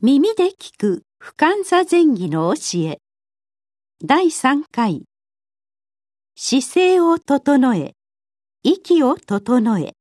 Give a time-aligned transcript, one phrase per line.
[0.00, 3.00] 耳で聞く深座前儀の教え。
[4.04, 5.02] 第3回。
[6.36, 7.94] 姿勢を整え。
[8.62, 9.94] 息を整え。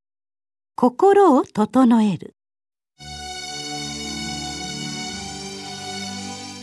[0.75, 2.35] 心を整える。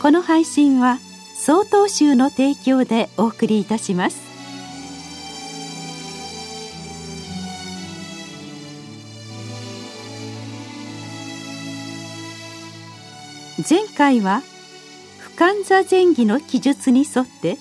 [0.01, 0.99] この配信は
[1.35, 4.24] 曹洞宗の提供でお送りいたします。
[13.57, 14.41] 前回は
[15.37, 17.57] 俯瞰座前儀の記述に沿って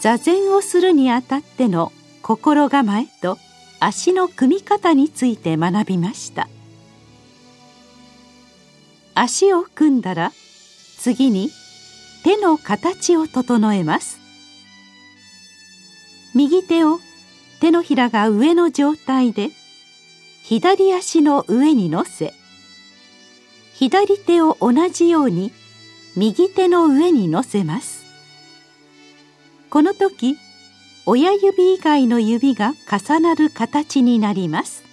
[0.00, 3.38] 座禅をするにあたっての心構えと
[3.78, 6.48] 足の組み方について学びました。
[9.14, 10.32] 足を組んだら
[10.98, 11.50] 次に
[12.24, 14.18] 手の形を整えます。
[16.34, 16.98] 右手を
[17.60, 19.50] 手のひらが上の状態で
[20.42, 22.34] 左足の上に乗せ
[23.74, 25.50] 左手を同じように
[26.16, 28.04] 右手の上に乗せます。
[29.68, 30.36] この時
[31.06, 34.84] 親指以外の指が重なる形になります。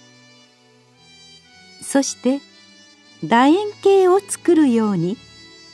[1.80, 2.40] そして
[3.22, 5.16] 楕円形を作るように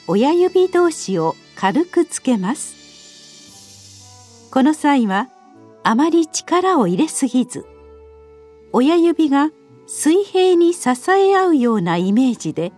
[0.06, 2.76] 親指同士を軽くつけます。
[4.52, 5.30] この際は
[5.82, 7.64] あまり力を入れすぎず
[8.72, 9.50] 親指が
[9.86, 12.72] 水平に支え合うようなイメージで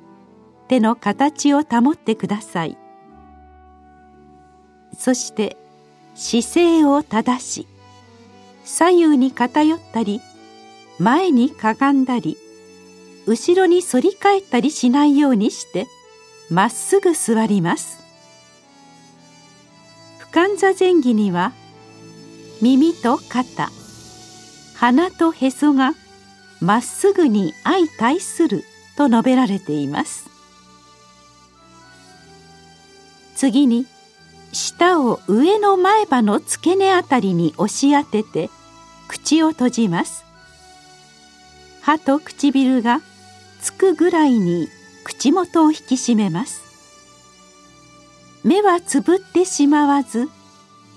[0.71, 2.79] 手の形を保ってください。
[4.97, 5.57] そして
[6.15, 7.67] 姿勢を正し
[8.65, 10.21] 左右に偏ったり
[11.01, 12.37] 前にかがんだり
[13.27, 15.89] 後ろに反り返ったりしないようにして
[16.51, 17.99] まっすぐ座ります。
[20.21, 21.53] 俯瞰座前儀には
[22.63, 23.71] 耳と肩
[24.77, 25.95] 鼻とへそが
[26.61, 28.63] まっすぐに相対する
[28.97, 30.31] と述べられています。
[33.41, 33.87] 次に
[34.53, 38.51] 舌を上の前歯の付け根あたりに押し当てて
[39.09, 40.27] 口を閉じます。
[41.81, 43.01] 歯と唇が
[43.63, 44.69] つくぐらいに
[45.05, 46.63] 口元を引き締めます。
[48.45, 50.29] 目はつぶってしまわず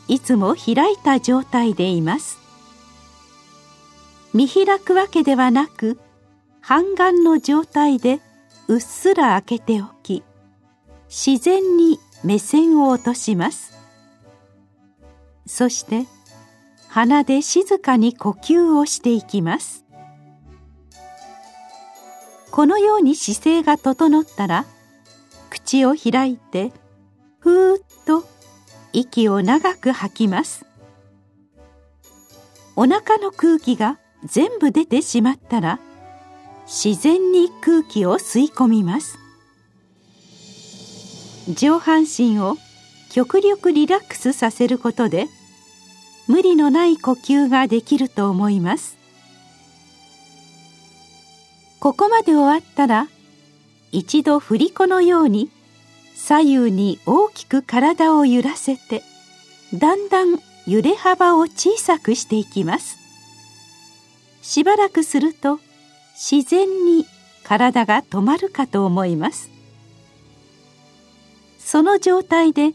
[0.09, 2.39] いつも開いた状態でいます。
[4.33, 5.97] 見開くわけではなく
[6.59, 8.19] 半眼の状態で
[8.67, 10.23] うっすら開けておき
[11.07, 13.73] 自然に目線を落とします。
[15.45, 16.05] そして
[16.87, 19.83] 鼻で静かに呼吸をしていきます。
[22.51, 24.65] このように姿勢が整ったら
[25.49, 26.71] 口を開いて
[27.39, 28.25] ふーっと
[28.93, 30.65] 息を長く吐きます。
[32.75, 35.79] お腹の空気が全部出てしまったら
[36.65, 39.22] 自然に空気を吸い込みます。
[41.49, 42.57] 上半身を
[43.11, 45.27] 極力リラックスさせることで
[46.27, 48.97] 無理のない呼吸ができると思います。
[51.79, 53.07] ここまで終わったら
[53.91, 55.49] 一度振り子のように
[56.15, 59.03] 左右に大きく体を揺らせて
[59.73, 62.97] だんだん揺れ幅を小さくしていきます。
[64.41, 65.59] しばらくすると
[66.15, 67.05] 自然に
[67.43, 69.52] 体が止まるかと思います。
[71.73, 72.73] その状態で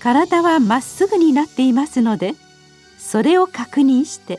[0.00, 2.34] 体はまっすぐになっていますので
[2.98, 4.38] それを確認して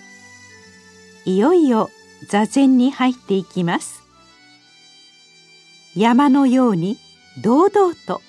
[1.25, 1.89] いよいよ
[2.27, 4.03] 座禅に入っていきます。
[5.95, 6.97] 山のように
[7.41, 8.21] 堂々と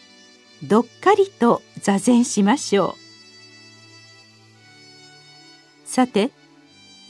[0.63, 2.97] どっかりと座禅しましょ
[5.85, 5.87] う。
[5.87, 6.31] さて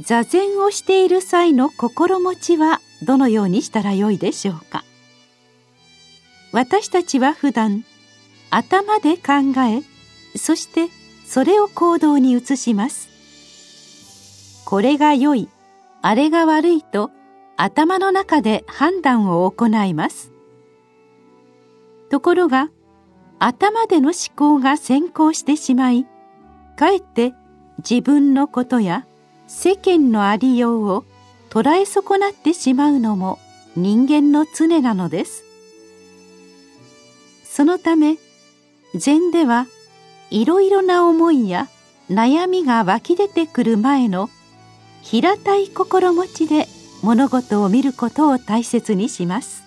[0.01, 4.83] 座禅をしている際の心持ちはどのようにしたらよいでしょうか？
[6.51, 7.85] 私たちは普段
[8.51, 9.83] 頭で考え
[10.39, 10.89] そして
[11.25, 13.09] それを行動に移します。
[14.65, 15.49] これが良い
[16.03, 17.11] あれが悪いと
[17.57, 20.33] 頭の中で判断を行います。
[22.09, 22.71] ところが
[23.39, 26.07] 頭での思考が先行してしまい
[26.77, 27.33] かえって
[27.79, 29.07] 自分のことや
[29.47, 31.05] 世間のありようを
[31.51, 33.39] 捉え損なってしまうのも
[33.77, 35.45] 人間の常なのです。
[37.45, 38.17] そのため
[38.95, 39.67] 禅では
[40.31, 41.69] いろいろな思いや
[42.11, 44.31] 悩みが湧き出てくる前の
[45.03, 46.67] 平たい心持ちで
[47.03, 49.63] 物事を見ることを大切にします。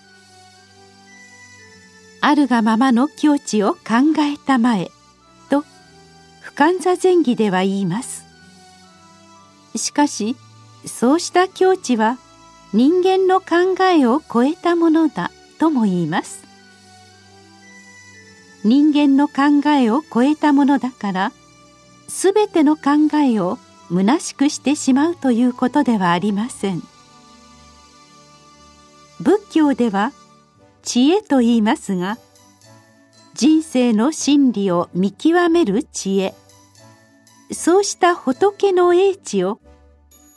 [2.20, 4.90] あるがままの境地を考えたまえ。
[5.50, 5.60] と
[6.42, 8.24] 俯瞰座前儀では言います。
[9.76, 10.36] しかし
[10.86, 12.18] そうした境地は
[12.72, 16.43] 人間の考えを超えたものだとも言います。
[18.64, 21.32] 人間の考えを超えたものだから
[22.08, 23.58] すべての考えを
[23.90, 26.82] 虚しくしてしまうということではありません。
[29.20, 30.12] 仏教では
[30.82, 32.18] 知恵と言いますが
[33.34, 36.34] 人生の真理を見極める知恵
[37.52, 39.56] そうした仏の英知を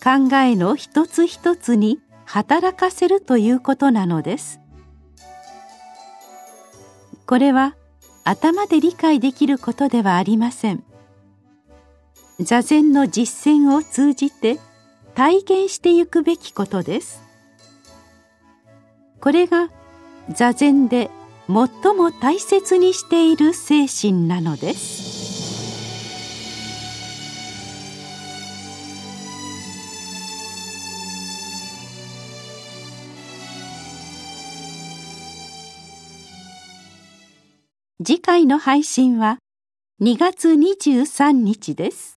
[0.03, 4.59] 考えの一つ一つに働かせるということなのです。
[7.25, 7.75] これは
[8.29, 10.83] 頭で理解できることではありません。
[12.41, 14.59] 座禅の実践を通じて
[15.15, 17.23] 体験してゆくべきことです。
[19.21, 19.69] これが
[20.29, 21.09] 座禅で
[21.47, 25.06] 最も大切にしている精神なのです。
[38.05, 39.39] 次回の配信は
[40.03, 42.16] 2月23日です。